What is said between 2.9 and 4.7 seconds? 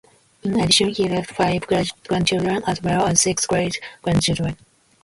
as six great-grandchildren.